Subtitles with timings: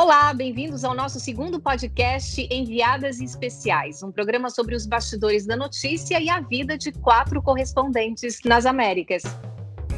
[0.00, 6.20] Olá, bem-vindos ao nosso segundo podcast Enviadas Especiais, um programa sobre os bastidores da notícia
[6.20, 9.24] e a vida de quatro correspondentes nas Américas.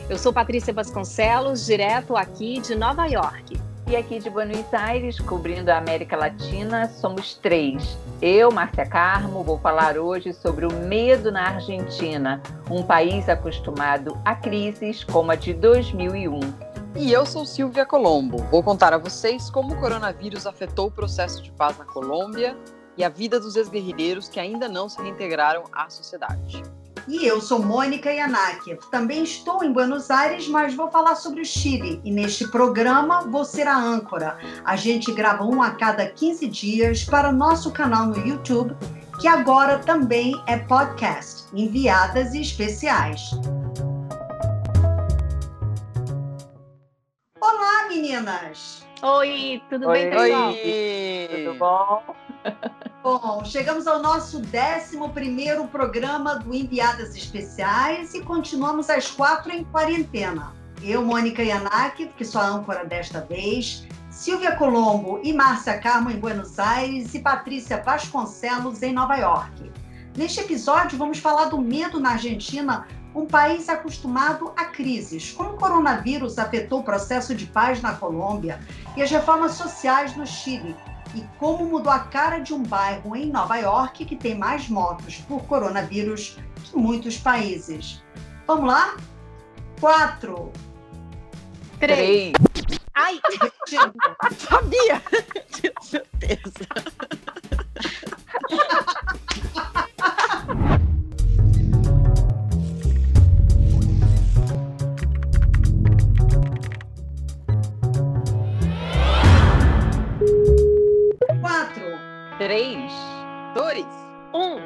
[0.08, 3.60] Eu sou Patrícia Vasconcelos, direto aqui de Nova York.
[3.88, 7.98] E aqui de Buenos Aires, cobrindo a América Latina, somos três.
[8.22, 14.34] Eu, Márcia Carmo, vou falar hoje sobre o medo na Argentina, um país acostumado a
[14.34, 16.69] crises como a de 2001.
[16.96, 18.38] E eu sou Silvia Colombo.
[18.50, 22.56] Vou contar a vocês como o coronavírus afetou o processo de paz na Colômbia
[22.96, 26.62] e a vida dos ex-guerrilheiros que ainda não se reintegraram à sociedade.
[27.06, 28.76] E eu sou Mônica Yanaki.
[28.90, 32.00] Também estou em Buenos Aires, mas vou falar sobre o Chile.
[32.04, 34.36] E neste programa vou ser a âncora.
[34.64, 38.76] A gente grava um a cada 15 dias para nosso canal no YouTube,
[39.20, 43.30] que agora também é podcast, enviadas e especiais.
[48.20, 48.86] Meninas?
[49.02, 50.48] Oi, tudo Oi, bem, pessoal?
[50.50, 52.16] Oi, tudo bom?
[53.02, 60.54] Bom, chegamos ao nosso 11 programa do Enviadas Especiais e continuamos às quatro em quarentena.
[60.82, 66.18] Eu, Mônica Yanaki, que sou a âncora desta vez, Silvia Colombo e Márcia Carmo em
[66.18, 69.70] Buenos Aires e Patrícia Vasconcelos em Nova York.
[70.16, 75.56] Neste episódio, vamos falar do medo na Argentina um país acostumado a crises, como o
[75.56, 78.60] coronavírus afetou o processo de paz na Colômbia
[78.96, 80.76] e as reformas sociais no Chile,
[81.14, 85.16] e como mudou a cara de um bairro em Nova York que tem mais mortos
[85.28, 88.02] por coronavírus que muitos países.
[88.46, 88.96] Vamos lá?
[89.80, 90.52] Quatro.
[91.80, 92.32] Três.
[92.94, 93.20] Ai!
[94.38, 95.02] Sabia!
[95.50, 96.66] Tinha certeza.
[112.40, 112.90] Três,
[113.54, 113.84] dois,
[114.32, 114.56] um.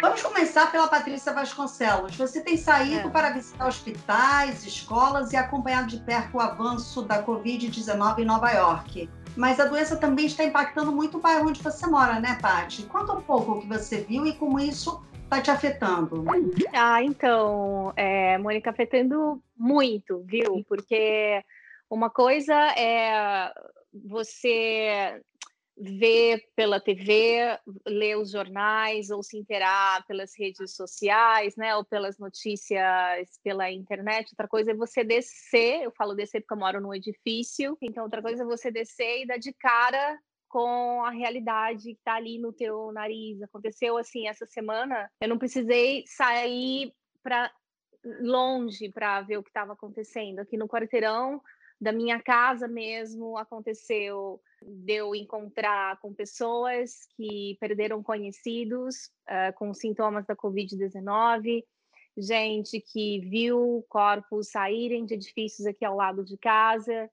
[0.00, 2.16] Vamos começar pela Patrícia Vasconcelos.
[2.16, 3.10] Você tem saído é.
[3.10, 9.10] para visitar hospitais, escolas e acompanhado de perto o avanço da Covid-19 em Nova York.
[9.36, 12.84] Mas a doença também está impactando muito o bairro onde você mora, né, Paty?
[12.84, 16.24] Conta um pouco o que você viu e como isso está te afetando.
[16.72, 20.64] Ah, então, é, Mônica, afetando muito, viu?
[20.66, 21.44] Porque
[21.90, 23.52] uma coisa é
[23.92, 25.20] você
[25.78, 32.18] ver pela TV, ler os jornais ou se inteirar pelas redes sociais, né, ou pelas
[32.18, 34.30] notícias pela internet.
[34.32, 38.22] Outra coisa é você descer, eu falo descer porque eu moro num edifício, então outra
[38.22, 42.52] coisa é você descer e dar de cara com a realidade que está ali no
[42.52, 43.42] teu nariz.
[43.42, 47.52] Aconteceu assim essa semana, eu não precisei sair para
[48.20, 51.42] longe para ver o que estava acontecendo aqui no quarteirão
[51.78, 59.72] da minha casa mesmo aconteceu de eu encontrar com pessoas que perderam conhecidos uh, com
[59.74, 61.64] sintomas da Covid-19,
[62.16, 67.10] gente que viu corpos saírem de edifícios aqui ao lado de casa,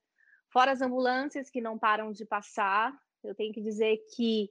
[0.49, 2.93] fora as ambulâncias que não param de passar.
[3.23, 4.49] Eu tenho que dizer que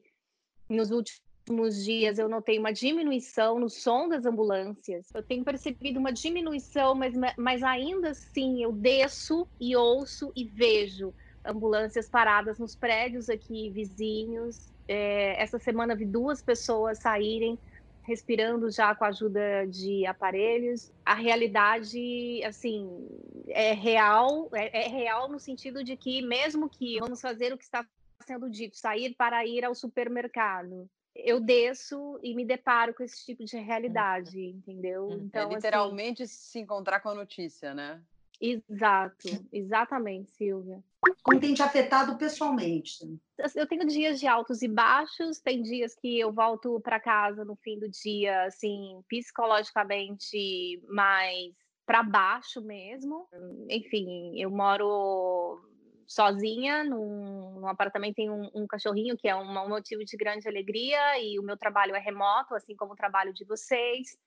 [0.68, 5.08] nos últimos dias eu notei uma diminuição no som das ambulâncias.
[5.14, 11.14] Eu tenho percebido uma diminuição, mas, mas ainda assim eu desço e ouço e vejo
[11.44, 14.72] ambulâncias paradas nos prédios aqui vizinhos.
[14.88, 17.58] É, essa semana vi duas pessoas saírem
[18.02, 20.92] respirando já com a ajuda de aparelhos.
[21.04, 23.08] A realidade, assim,
[23.48, 27.64] é real, é, é real no sentido de que mesmo que vamos fazer o que
[27.64, 27.86] está
[28.26, 33.44] sendo dito, sair para ir ao supermercado, eu desço e me deparo com esse tipo
[33.44, 33.64] de uhum.
[33.64, 35.06] realidade, entendeu?
[35.06, 35.24] Uhum.
[35.24, 38.00] Então, é literalmente assim, se encontrar com a notícia, né?
[38.42, 40.82] Exato, exatamente, Silvia.
[41.22, 42.98] Como tem te afetado pessoalmente?
[43.54, 47.54] Eu tenho dias de altos e baixos, tem dias que eu volto para casa no
[47.54, 51.54] fim do dia, assim, psicologicamente mais
[51.86, 53.28] para baixo mesmo.
[53.70, 55.60] Enfim, eu moro
[56.04, 60.48] sozinha num, num apartamento tem um, um, cachorrinho que é um, um, motivo de grande
[60.48, 64.18] alegria e o meu trabalho é remoto, assim como o trabalho de vocês.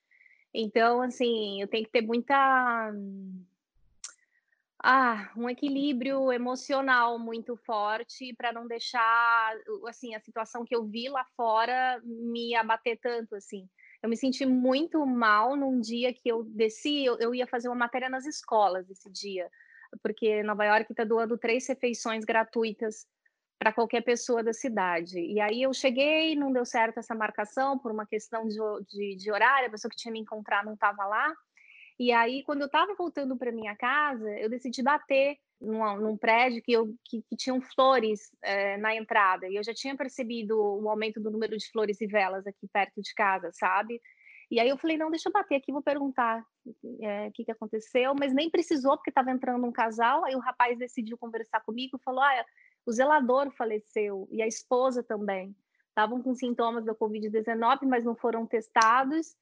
[0.54, 2.94] Então, assim, eu tenho que ter muita
[4.88, 9.56] ah, um equilíbrio emocional muito forte para não deixar
[9.88, 13.68] assim a situação que eu vi lá fora me abater tanto assim.
[14.04, 17.76] Eu me senti muito mal num dia que eu desci, eu, eu ia fazer uma
[17.76, 19.50] matéria nas escolas esse dia
[20.02, 23.08] porque Nova York está doando três refeições gratuitas
[23.58, 25.20] para qualquer pessoa da cidade.
[25.20, 28.58] E aí eu cheguei, não deu certo essa marcação por uma questão de,
[28.90, 31.34] de, de horário, a pessoa que tinha me encontrar não estava lá.
[31.98, 36.62] E aí, quando eu estava voltando para minha casa, eu decidi bater num, num prédio
[36.62, 39.48] que, eu, que, que tinham flores é, na entrada.
[39.48, 43.02] E eu já tinha percebido o aumento do número de flores e velas aqui perto
[43.02, 44.02] de casa, sabe?
[44.52, 46.46] E aí eu falei, não, deixa eu bater aqui, vou perguntar
[47.02, 50.40] é, o que, que aconteceu, mas nem precisou, porque estava entrando um casal, aí o
[50.40, 52.46] rapaz decidiu conversar comigo, falou, ah,
[52.86, 55.56] o zelador faleceu, e a esposa também.
[55.90, 59.36] Estavam com sintomas da Covid-19, mas não foram testados,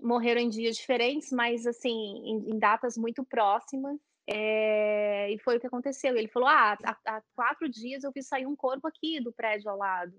[0.00, 3.98] morreram em dias diferentes, mas, assim, em, em datas muito próximas,
[4.28, 6.16] é, e foi o que aconteceu.
[6.16, 9.70] Ele falou: Ah, há, há, quatro dias eu vi sair um corpo aqui do prédio
[9.70, 10.14] ao lado.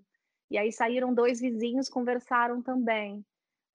[0.50, 3.26] E aí saíram dois vizinhos, conversaram também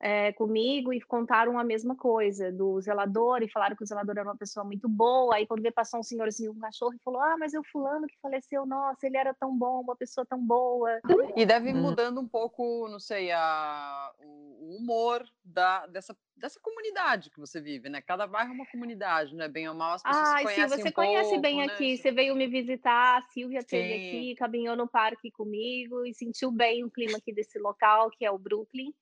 [0.02, 4.28] é, comigo e contaram a mesma coisa do zelador e falaram que o zelador era
[4.28, 5.36] uma pessoa muito boa.
[5.36, 7.64] Aí quando veio passou um senhorzinho com um cachorro e falou: Ah, mas é o
[7.64, 11.00] fulano que faleceu, nossa, ele era tão bom, uma pessoa tão boa.
[11.36, 11.82] E deve ir hum.
[11.82, 17.88] mudando um pouco, não sei, a, o humor da, dessa, dessa comunidade que você vive,
[17.88, 18.00] né?
[18.00, 20.82] Cada bairro é uma comunidade, não é bem ou mal, as pessoas Ai, conhecem Sil,
[20.82, 21.64] você um conhece pouco, bem né?
[21.66, 26.50] aqui, você veio me visitar, a Silvia esteve aqui, caminhou no parque comigo e sentiu
[26.50, 28.92] bem o clima aqui desse local, que é o Brooklyn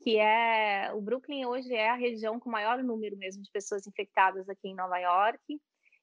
[0.00, 4.48] que é o Brooklyn hoje é a região com maior número mesmo de pessoas infectadas
[4.48, 5.60] aqui em Nova York.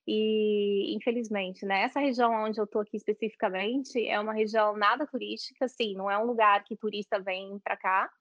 [0.07, 5.65] E infelizmente, né, essa região onde eu estou aqui especificamente é uma região nada turística,
[5.65, 8.11] assim, não é um lugar que turista vem para cá.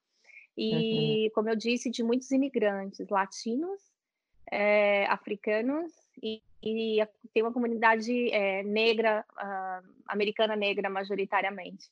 [0.56, 1.30] E, uhum.
[1.34, 3.80] como eu disse, de muitos imigrantes latinos,
[4.50, 5.92] é, africanos
[6.22, 11.90] e, e, tem uma comunidade é, negra, uh, americana negra majoritariamente.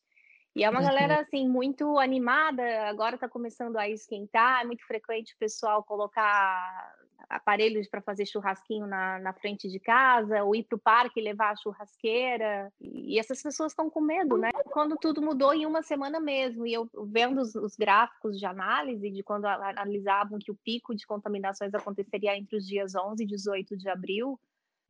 [0.54, 5.32] E é uma galera, assim, muito animada, agora está começando a esquentar, é muito frequente
[5.34, 6.94] o pessoal colocar
[7.26, 11.22] aparelhos para fazer churrasquinho na, na frente de casa, ou ir para o parque e
[11.22, 14.50] levar a churrasqueira, e essas pessoas estão com medo, né?
[14.70, 19.10] Quando tudo mudou em uma semana mesmo, e eu vendo os, os gráficos de análise,
[19.10, 23.76] de quando analisavam que o pico de contaminações aconteceria entre os dias 11 e 18
[23.76, 24.38] de abril,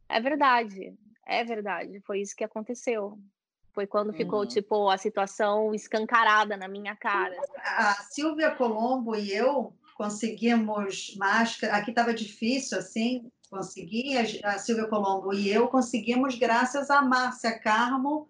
[0.09, 0.93] é verdade,
[1.25, 3.17] é verdade, foi isso que aconteceu.
[3.73, 4.47] Foi quando ficou, uhum.
[4.47, 7.37] tipo, a situação escancarada na minha cara.
[7.65, 11.77] A Silvia Colombo e eu conseguimos máscara.
[11.77, 14.19] Aqui estava difícil, assim, conseguir.
[14.45, 18.29] A Silvia Colombo e eu conseguimos graças a Márcia Carmo,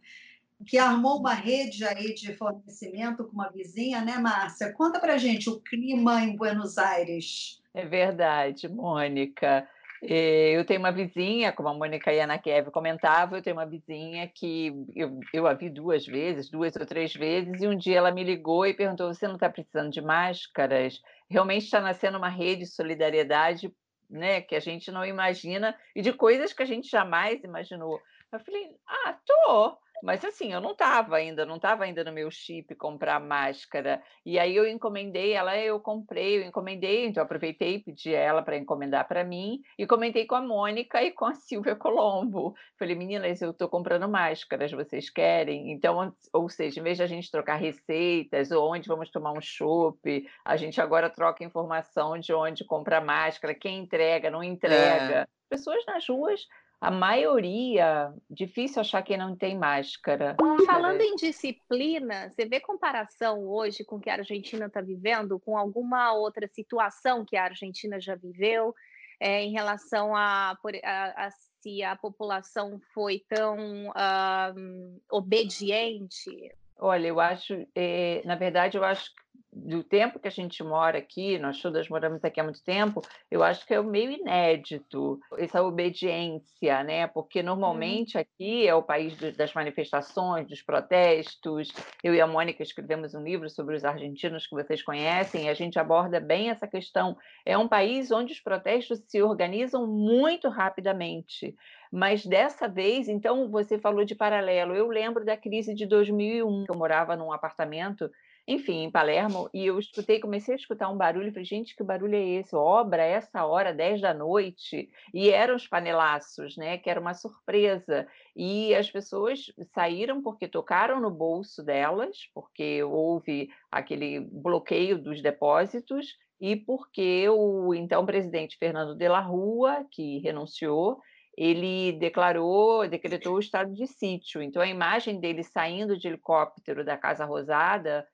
[0.65, 4.73] que armou uma rede aí de fornecimento com uma vizinha, né, Márcia?
[4.73, 7.61] Conta pra gente o clima em Buenos Aires.
[7.75, 9.67] É verdade, Mônica.
[10.05, 14.73] Eh, eu tenho uma vizinha, como a Mônica Yanakiev comentava, eu tenho uma vizinha que
[14.97, 18.25] eu, eu a vi duas vezes, duas ou três vezes, e um dia ela me
[18.25, 21.01] ligou e perguntou: Você não está precisando de máscaras?
[21.31, 23.73] Realmente está nascendo uma rede de solidariedade
[24.11, 28.01] né, que a gente não imagina e de coisas que a gente jamais imaginou.
[28.33, 29.79] Eu falei: Ah, tô.
[30.03, 34.03] Mas assim, eu não estava ainda, não estava ainda no meu chip comprar máscara.
[34.27, 38.57] E aí eu encomendei ela, eu comprei, eu encomendei, então aproveitei e pedi ela para
[38.57, 42.55] encomendar para mim e comentei com a Mônica e com a Silvia Colombo.
[42.77, 45.71] Falei, meninas, eu estou comprando máscaras, vocês querem?
[45.71, 49.41] Então, ou seja, em vez de a gente trocar receitas ou onde vamos tomar um
[49.41, 55.21] chopp, a gente agora troca informação de onde comprar máscara, quem entrega, não entrega.
[55.21, 55.27] É.
[55.49, 56.47] Pessoas nas ruas
[56.83, 60.37] a maioria, difícil achar quem não tem máscara.
[60.67, 65.57] Falando em disciplina, você vê comparação hoje com o que a Argentina está vivendo, com
[65.57, 68.75] alguma outra situação que a Argentina já viveu,
[69.21, 71.31] é, em relação a, a, a,
[71.61, 76.53] se a população foi tão um, obediente?
[76.77, 79.09] Olha, eu acho, é, na verdade, eu acho
[79.53, 83.43] do tempo que a gente mora aqui, nós todas moramos aqui há muito tempo, eu
[83.43, 87.07] acho que é meio inédito essa obediência, né?
[87.07, 87.47] Porque uhum.
[87.47, 91.71] normalmente aqui é o país das manifestações, dos protestos.
[92.03, 95.55] Eu e a Mônica escrevemos um livro sobre os argentinos que vocês conhecem, e a
[95.55, 97.17] gente aborda bem essa questão.
[97.45, 101.55] É um país onde os protestos se organizam muito rapidamente.
[101.93, 104.75] Mas dessa vez, então, você falou de paralelo.
[104.75, 108.11] Eu lembro da crise de 2001, que eu morava num apartamento
[108.47, 112.17] enfim, em Palermo, e eu escutei, comecei a escutar um barulho, falei, gente, que barulho
[112.17, 112.55] é esse?
[112.57, 118.07] Obra, essa hora, 10 da noite, e eram os panelaços, né, que era uma surpresa,
[118.35, 126.17] e as pessoas saíram porque tocaram no bolso delas, porque houve aquele bloqueio dos depósitos,
[126.41, 130.99] e porque o então presidente Fernando de la Rua, que renunciou,
[131.37, 134.43] ele declarou, decretou o estado de sítio.
[134.43, 138.07] Então, a imagem dele saindo de helicóptero da Casa Rosada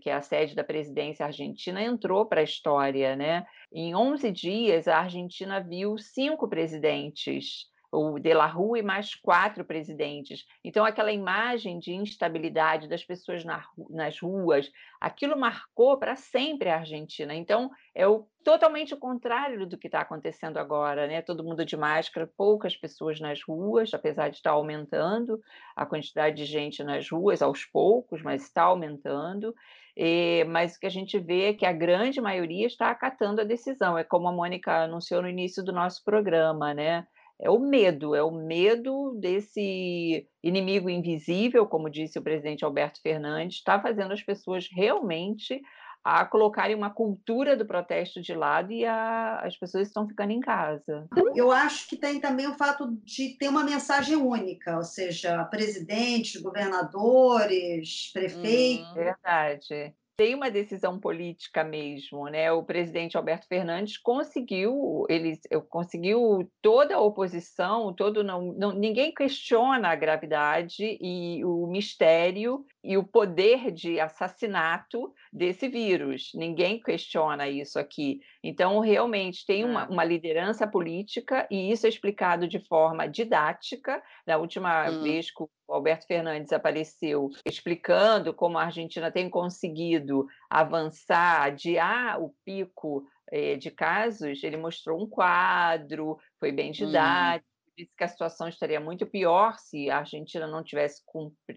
[0.00, 3.16] que é a sede da presidência argentina, entrou para a história.
[3.16, 3.44] Né?
[3.72, 9.64] Em 11 dias, a Argentina viu cinco presidentes o De La Rua e mais quatro
[9.64, 10.46] presidentes.
[10.64, 16.78] Então, aquela imagem de instabilidade das pessoas na, nas ruas, aquilo marcou para sempre a
[16.78, 17.34] Argentina.
[17.34, 21.22] Então, é o, totalmente o contrário do que está acontecendo agora, né?
[21.22, 25.40] Todo mundo de máscara, poucas pessoas nas ruas, apesar de estar tá aumentando
[25.74, 29.54] a quantidade de gente nas ruas aos poucos, mas está aumentando.
[29.96, 33.44] E, mas o que a gente vê é que a grande maioria está acatando a
[33.44, 33.96] decisão.
[33.96, 37.06] É como a Mônica anunciou no início do nosso programa, né?
[37.40, 43.58] É o medo, é o medo desse inimigo invisível, como disse o presidente Alberto Fernandes,
[43.58, 45.60] está fazendo as pessoas realmente
[46.02, 50.38] a colocarem uma cultura do protesto de lado e a, as pessoas estão ficando em
[50.38, 51.08] casa.
[51.34, 56.40] Eu acho que tem também o fato de ter uma mensagem única, ou seja, presidentes,
[56.40, 58.88] governadores, prefeitos.
[58.92, 62.50] Hum, verdade tem uma decisão política mesmo, né?
[62.50, 69.88] O presidente Alberto Fernandes conseguiu, ele conseguiu toda a oposição, todo não, não, ninguém questiona
[69.88, 76.30] a gravidade e o mistério e o poder de assassinato desse vírus.
[76.34, 78.20] Ninguém questiona isso aqui.
[78.42, 79.86] Então, realmente, tem uma, é.
[79.86, 84.02] uma liderança política, e isso é explicado de forma didática.
[84.26, 85.02] Na última hum.
[85.02, 92.34] vez que o Alberto Fernandes apareceu explicando como a Argentina tem conseguido avançar, adiar o
[92.44, 96.72] pico eh, de casos, ele mostrou um quadro, foi bem hum.
[96.72, 101.02] didático disse que a situação estaria muito pior se a Argentina não tivesse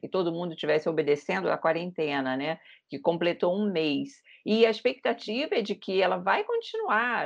[0.03, 2.59] e todo mundo tivesse obedecendo a quarentena, né?
[2.89, 4.09] Que completou um mês.
[4.45, 7.25] E a expectativa é de que ela vai continuar.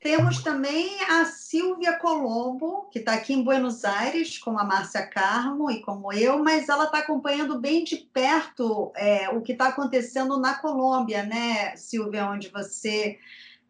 [0.00, 5.70] Temos também a Silvia Colombo, que está aqui em Buenos Aires, com a Márcia Carmo
[5.70, 10.38] e como eu, mas ela está acompanhando bem de perto é, o que está acontecendo
[10.38, 13.18] na Colômbia, né, Silvia, onde você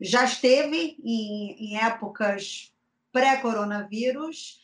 [0.00, 2.72] já esteve em, em épocas
[3.12, 4.60] pré-coronavírus,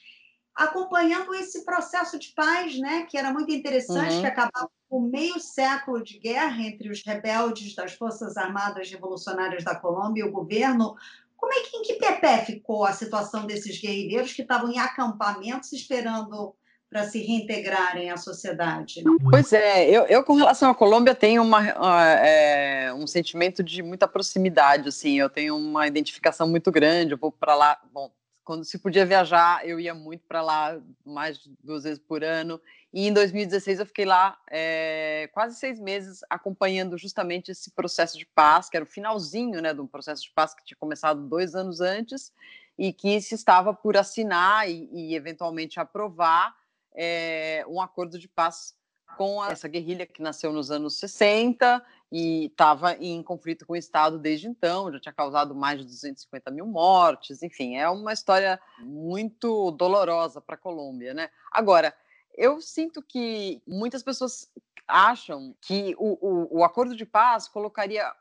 [0.55, 4.21] acompanhando esse processo de paz, né, que era muito interessante, uhum.
[4.21, 9.75] que acabava com meio século de guerra entre os rebeldes das Forças Armadas Revolucionárias da
[9.75, 10.95] Colômbia e o governo.
[11.43, 15.73] Como é que em que pé ficou a situação desses guerrilheiros que estavam em acampamentos
[15.73, 16.55] esperando
[16.89, 19.03] para se reintegrarem à sociedade?
[19.29, 24.07] Pois é, eu, eu com relação à Colômbia tenho uma, é, um sentimento de muita
[24.07, 28.09] proximidade, assim, eu tenho uma identificação muito grande, eu vou para lá, bom,
[28.45, 32.61] quando se podia viajar, eu ia muito para lá, mais de duas vezes por ano.
[32.93, 38.27] E em 2016 eu fiquei lá é, quase seis meses acompanhando justamente esse processo de
[38.27, 41.55] paz, que era o finalzinho né, de um processo de paz que tinha começado dois
[41.55, 42.33] anos antes
[42.79, 46.55] e que se estava por assinar e, e eventualmente aprovar
[46.95, 48.75] é, um acordo de paz
[49.17, 54.19] com essa guerrilha que nasceu nos anos 60 e estava em conflito com o Estado
[54.19, 59.71] desde então, já tinha causado mais de 250 mil mortes, enfim, é uma história muito
[59.73, 61.31] dolorosa para a Colômbia, né?
[61.51, 61.95] Agora,
[62.35, 64.51] eu sinto que muitas pessoas
[64.87, 68.13] acham que o, o, o acordo de paz colocaria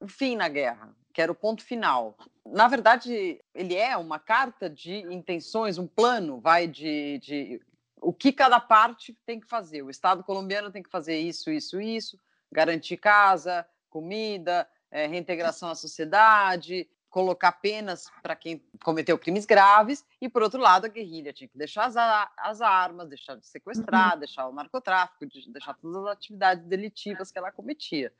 [0.00, 2.16] o fim na guerra, que era o ponto final.
[2.46, 7.60] Na verdade, ele é uma carta de intenções, um plano, vai de, de
[8.00, 9.82] o que cada parte tem que fazer.
[9.82, 12.18] O Estado colombiano tem que fazer isso, isso, isso
[12.52, 20.30] garantir casa, comida, é, reintegração à sociedade, colocar penas para quem cometeu crimes graves, e,
[20.30, 21.94] por outro lado, a guerrilha tinha que deixar as,
[22.38, 24.18] as armas, deixar de sequestrar, uhum.
[24.18, 28.10] deixar o narcotráfico, deixar todas as atividades delitivas que ela cometia.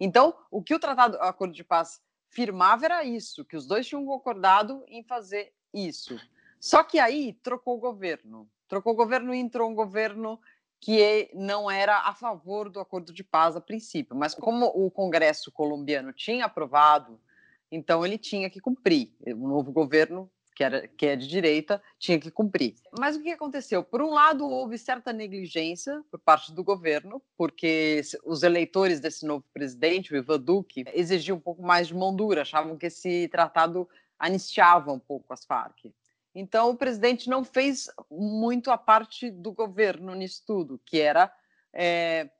[0.00, 3.86] Então, o que o Tratado o Acordo de Paz firmava era isso, que os dois
[3.86, 6.18] tinham concordado em fazer isso.
[6.58, 8.50] Só que aí trocou o governo.
[8.66, 10.40] Trocou o governo e entrou um governo
[10.80, 15.52] que não era a favor do acordo de paz a princípio, mas como o Congresso
[15.52, 17.20] colombiano tinha aprovado,
[17.70, 19.12] então ele tinha que cumprir.
[19.26, 22.74] O novo governo, que, era, que é de direita, tinha que cumprir.
[22.98, 23.82] Mas o que aconteceu?
[23.82, 29.44] Por um lado, houve certa negligência por parte do governo, porque os eleitores desse novo
[29.52, 33.88] presidente, o Ivan Duque, exigiam um pouco mais de mão dura, achavam que esse tratado
[34.18, 35.92] anistiava um pouco as Farc.
[36.34, 41.32] Então, o presidente não fez muito a parte do governo nisso tudo, que era
[41.72, 42.30] é,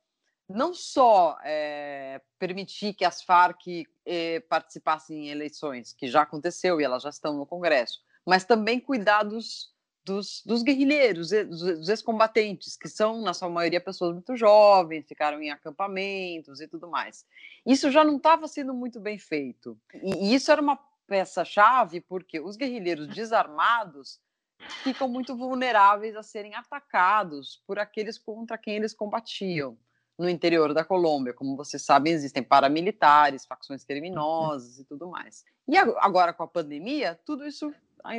[0.51, 6.83] não só é, permitir que as Farc é, participassem em eleições, que já aconteceu e
[6.83, 12.87] elas já estão no Congresso, mas também cuidar dos, dos, dos guerrilheiros, dos ex-combatentes, que
[12.87, 17.25] são, na sua maioria, pessoas muito jovens, ficaram em acampamentos e tudo mais.
[17.65, 19.79] Isso já não estava sendo muito bem feito.
[20.01, 20.77] E, e isso era uma
[21.07, 24.19] peça-chave, porque os guerrilheiros desarmados
[24.83, 29.77] ficam muito vulneráveis a serem atacados por aqueles contra quem eles combatiam
[30.21, 31.33] no interior da Colômbia.
[31.33, 35.43] Como vocês sabem, existem paramilitares, facções criminosas e tudo mais.
[35.67, 37.73] E agora, com a pandemia, tudo isso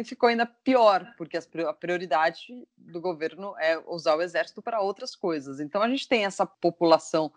[0.05, 5.61] ficou ainda pior, porque a prioridade do governo é usar o exército para outras coisas.
[5.61, 7.33] Então a gente tem essa população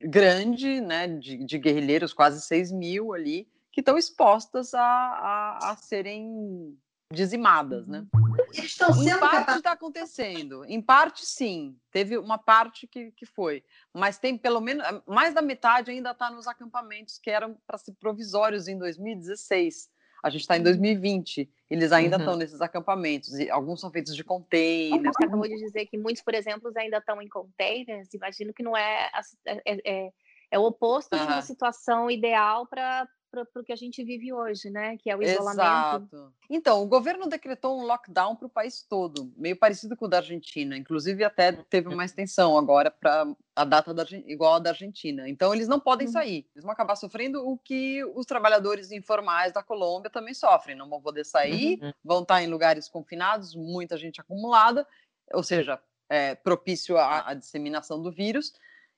[0.00, 5.76] grande, né, de, de guerrilheiros, quase 6 mil ali, que estão expostas a, a, a
[5.76, 6.76] serem
[7.12, 8.04] dizimadas, né?
[8.52, 13.26] Eles estão sendo em parte está acontecendo, em parte sim, teve uma parte que, que
[13.26, 17.78] foi, mas tem pelo menos mais da metade ainda está nos acampamentos que eram para
[17.78, 19.88] ser provisórios em 2016.
[20.24, 21.46] A gente está em 2020, uhum.
[21.70, 22.38] eles ainda estão uhum.
[22.38, 25.14] nesses acampamentos, e alguns são feitos de containers.
[25.14, 28.76] Você acabou de dizer que muitos, por exemplo, ainda estão em containers, imagino que não
[28.76, 29.10] é,
[29.44, 30.10] é, é,
[30.50, 31.26] é o oposto uhum.
[31.26, 34.96] de uma situação ideal para para o que a gente vive hoje, né?
[34.96, 35.60] Que é o isolamento.
[35.60, 36.32] Exato.
[36.48, 40.18] Então, o governo decretou um lockdown para o país todo, meio parecido com o da
[40.18, 40.76] Argentina.
[40.76, 45.28] Inclusive, até teve uma extensão agora para a data da, igual a da Argentina.
[45.28, 46.12] Então, eles não podem uhum.
[46.12, 46.46] sair.
[46.54, 50.76] Eles vão acabar sofrendo o que os trabalhadores informais da Colômbia também sofrem.
[50.76, 51.92] Não vão poder sair, uhum.
[52.04, 54.86] vão estar em lugares confinados, muita gente acumulada,
[55.32, 58.52] ou seja, é, propício à, à disseminação do vírus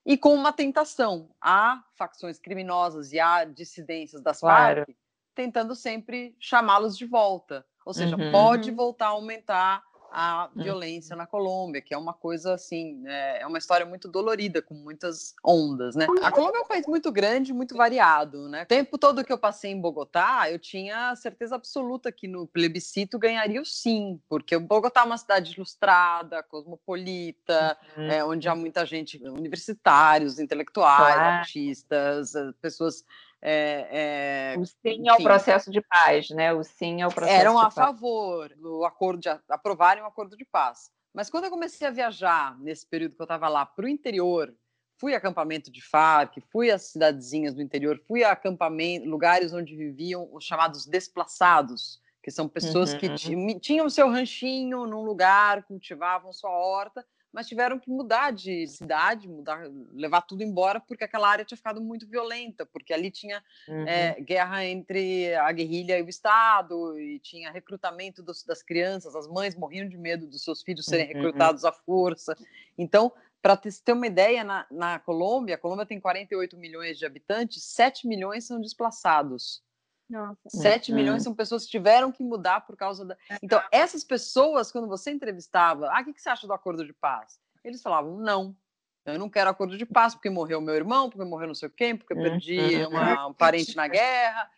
[0.08, 1.28] e com uma tentação.
[1.38, 4.86] Há facções criminosas e há dissidências das claro.
[4.86, 4.96] Farc
[5.34, 7.64] tentando sempre chamá-los de volta.
[7.86, 8.32] Ou seja, uhum.
[8.32, 9.84] pode voltar a aumentar
[10.20, 14.60] a violência na Colômbia, que é uma coisa assim, é, é uma história muito dolorida,
[14.60, 16.08] com muitas ondas, né?
[16.24, 18.64] A Colômbia é um país muito grande, muito variado, né?
[18.64, 23.16] O tempo todo que eu passei em Bogotá, eu tinha certeza absoluta que no plebiscito
[23.16, 28.10] ganharia o sim, porque o Bogotá é uma cidade ilustrada, cosmopolita, uhum.
[28.10, 31.38] é, onde há muita gente, universitários, intelectuais, claro.
[31.38, 33.04] artistas, eh, pessoas
[33.40, 36.52] é, é, o sim ao processo de paz, né?
[36.52, 40.44] O sim ao processo eram a favor do acordo de aprovarem o um acordo de
[40.44, 40.90] paz.
[41.14, 44.54] Mas quando eu comecei a viajar nesse período que eu estava lá para o interior,
[44.98, 49.76] fui a acampamento de Farc, fui às cidadezinhas do interior, fui a acampamento, lugares onde
[49.76, 56.32] viviam os chamados desplaçados, que são pessoas uhum, que tinham seu ranchinho num lugar, cultivavam
[56.32, 61.44] sua horta, mas tiveram que mudar de cidade, mudar, levar tudo embora, porque aquela área
[61.44, 63.86] tinha ficado muito violenta, porque ali tinha uhum.
[63.86, 69.28] é, guerra entre a guerrilha e o Estado, e tinha recrutamento dos, das crianças, as
[69.28, 71.14] mães morriam de medo dos seus filhos serem uhum.
[71.14, 72.36] recrutados à força.
[72.76, 77.62] Então, para ter uma ideia, na, na Colômbia, a Colômbia tem 48 milhões de habitantes,
[77.62, 79.62] 7 milhões são desplaçados.
[80.08, 80.38] Nossa.
[80.48, 80.96] 7 uhum.
[80.96, 83.14] milhões são pessoas que tiveram que mudar por causa da.
[83.30, 83.38] É.
[83.42, 86.92] Então, essas pessoas, quando você entrevistava, ah, o que, que você acha do acordo de
[86.92, 87.38] paz?
[87.62, 88.56] Eles falavam, não.
[89.04, 91.96] Eu não quero acordo de paz porque morreu meu irmão, porque morreu não sei quem,
[91.96, 94.50] porque eu perdi uma, um parente na guerra.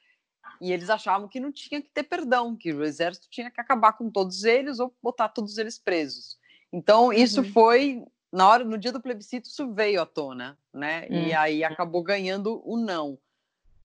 [0.61, 3.93] E eles achavam que não tinha que ter perdão, que o exército tinha que acabar
[3.93, 6.39] com todos eles ou botar todos eles presos.
[6.73, 7.53] Então, isso uhum.
[7.53, 11.07] foi na hora, no dia do plebiscito, isso veio à tona, né?
[11.11, 11.27] Uhum.
[11.27, 13.19] E aí acabou ganhando o não.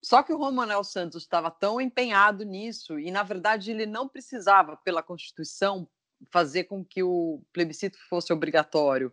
[0.05, 4.77] Só que o Romanel Santos estava tão empenhado nisso, e na verdade ele não precisava,
[4.77, 5.87] pela Constituição,
[6.29, 9.11] fazer com que o plebiscito fosse obrigatório.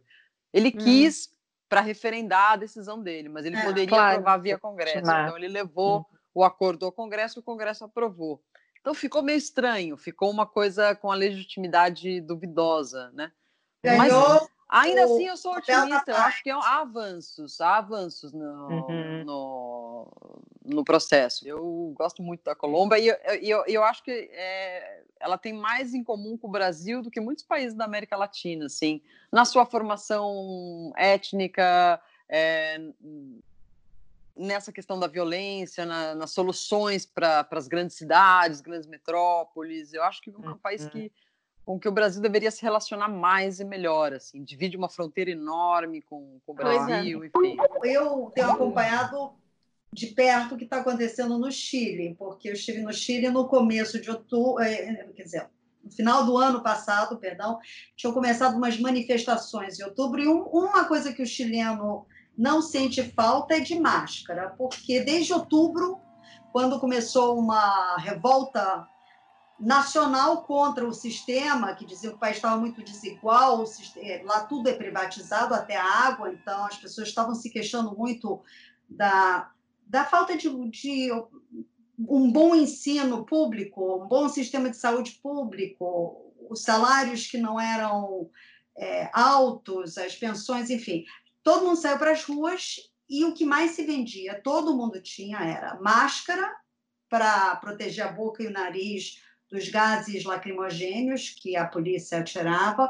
[0.52, 0.84] Ele hum.
[0.84, 1.30] quis
[1.66, 4.18] para referendar a decisão dele, mas ele é, poderia claro.
[4.18, 4.98] aprovar via Congresso.
[4.98, 6.04] Então ele levou hum.
[6.34, 8.44] o acordo ao Congresso, o Congresso aprovou.
[8.78, 13.32] Então ficou meio estranho, ficou uma coisa com a legitimidade duvidosa, né?
[13.82, 18.68] Ganhou mas, ainda assim eu sou otimista, eu acho que há avanços, há avanços no,
[18.68, 19.24] uhum.
[19.24, 19.91] no
[20.64, 21.46] no processo.
[21.46, 25.94] Eu gosto muito da Colômbia e eu, eu, eu acho que é, ela tem mais
[25.94, 29.64] em comum com o Brasil do que muitos países da América Latina, assim, na sua
[29.64, 32.80] formação étnica, é,
[34.36, 39.92] nessa questão da violência, na, nas soluções para as grandes cidades, grandes metrópoles.
[39.92, 41.10] Eu acho que é um país que uhum.
[41.64, 46.02] com que o Brasil deveria se relacionar mais e melhor, assim, divide uma fronteira enorme
[46.02, 46.64] com, com o é.
[46.64, 47.56] Brasil, enfim.
[47.84, 49.41] Eu tenho acompanhado
[49.92, 54.00] de perto o que está acontecendo no Chile, porque eu estive no Chile no começo
[54.00, 55.50] de outubro, é, quer dizer,
[55.84, 57.58] no final do ano passado, perdão,
[57.94, 63.02] tinham começado umas manifestações em outubro, e um, uma coisa que o chileno não sente
[63.02, 66.00] falta é de máscara, porque desde outubro,
[66.52, 68.88] quando começou uma revolta
[69.60, 74.68] nacional contra o sistema, que dizia que o país estava muito desigual, sistema, lá tudo
[74.68, 78.40] é privatizado, até a água, então as pessoas estavam se queixando muito
[78.88, 79.50] da
[79.86, 81.10] da falta de, de
[81.98, 88.30] um bom ensino público, um bom sistema de saúde público, os salários que não eram
[88.76, 91.04] é, altos, as pensões, enfim.
[91.42, 92.76] Todo mundo saiu para as ruas
[93.08, 96.50] e o que mais se vendia, todo mundo tinha, era máscara
[97.08, 102.88] para proteger a boca e o nariz dos gases lacrimogêneos que a polícia atirava,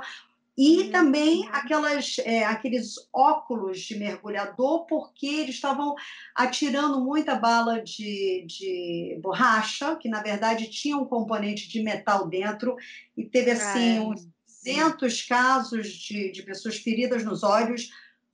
[0.56, 5.94] E também aquelas, é, aqueles óculos de mergulhador, porque eles estavam
[6.34, 12.76] atirando muita bala de, de borracha, que na verdade tinha um componente de metal dentro,
[13.16, 14.00] e teve assim ah, é.
[14.00, 14.28] uns
[14.64, 17.90] 200 casos de, de pessoas feridas nos olhos,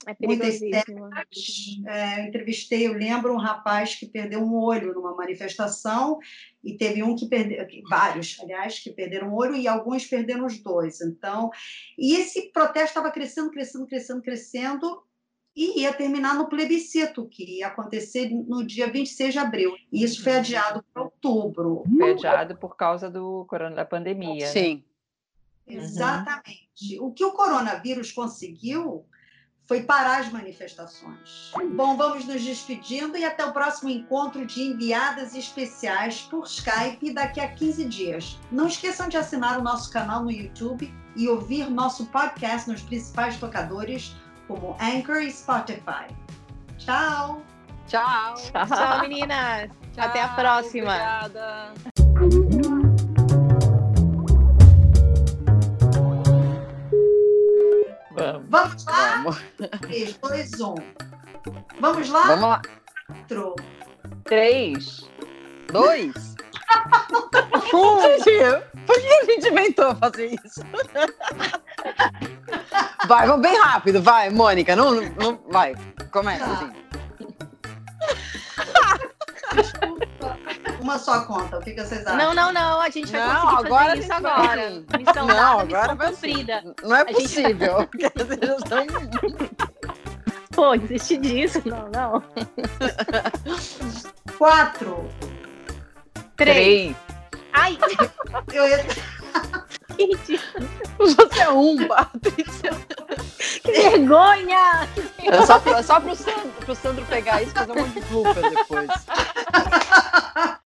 [0.08, 1.10] é perigosíssimo.
[1.86, 6.18] É, entrevistei, eu lembro um rapaz que perdeu um olho numa manifestação
[6.64, 10.58] e teve um que perdeu, vários, aliás, que perderam um olho e alguns perderam os
[10.58, 11.00] dois.
[11.00, 11.50] Então,
[11.98, 15.02] e esse protesto estava crescendo, crescendo, crescendo, crescendo
[15.54, 19.76] e ia terminar no plebiscito, que ia acontecer no dia 26 de abril.
[19.92, 21.82] E isso foi adiado para outubro.
[21.98, 24.46] Foi adiado por causa do corona da pandemia.
[24.46, 24.52] Né?
[24.52, 24.84] Sim.
[25.66, 25.74] Né?
[25.74, 26.98] Exatamente.
[26.98, 27.08] Uhum.
[27.08, 29.04] O que o coronavírus conseguiu
[29.68, 31.52] foi parar as manifestações.
[31.76, 37.38] Bom, vamos nos despedindo e até o próximo encontro de enviadas especiais por Skype daqui
[37.38, 38.38] a 15 dias.
[38.50, 43.36] Não esqueçam de assinar o nosso canal no YouTube e ouvir nosso podcast nos principais
[43.36, 44.16] tocadores
[44.48, 46.06] como Anchor e Spotify.
[46.78, 47.42] Tchau!
[47.86, 48.34] Tchau!
[48.36, 49.70] Tchau, Tchau meninas!
[49.92, 50.94] Tchau, até a próxima!
[50.94, 52.07] Obrigada!
[58.18, 58.46] Vamos.
[58.48, 59.16] Vamos lá?
[59.16, 59.44] Vamos.
[59.80, 60.74] 3, 2, 1.
[61.80, 62.26] Vamos lá?
[62.26, 62.62] Vamos lá.
[63.28, 63.56] 4.
[64.24, 65.10] 3.
[65.72, 66.36] 2.
[67.72, 67.98] Um.
[68.86, 70.60] Por que a gente inventou fazer isso?
[73.06, 74.74] Vai, vamos bem rápido, vai, Mônica.
[74.74, 75.74] Não, não, vai,
[76.10, 76.52] começa tá.
[76.52, 76.72] assim.
[80.88, 82.16] Uma só conta, o que, que vocês acham?
[82.16, 84.70] Não, não, não, a gente vai não, conseguir agora fazer isso agora.
[84.96, 86.74] Missão não, dada, agora missão cumprida.
[86.82, 87.88] Não é possível.
[88.00, 89.50] Gente...
[90.50, 91.62] Pô, desiste disso.
[91.66, 92.22] Não, não.
[94.38, 95.06] Quatro.
[96.36, 96.96] Três.
[96.96, 96.96] Três.
[97.52, 97.78] Ai!
[98.50, 98.86] Eu ia...
[100.98, 102.70] Você é um, Patrícia.
[103.62, 104.88] Que vergonha!
[105.18, 108.50] É só, é só pro, Sandro, pro Sandro pegar isso e fazer um monte de
[108.56, 108.88] depois.